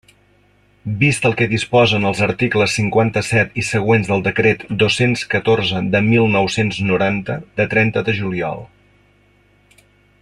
[1.01, 6.33] Vist el que disposen els articles cinquanta-set i següents del Decret dos-cents catorze de mil
[6.37, 8.67] nou-cents noranta, de trenta de juliol.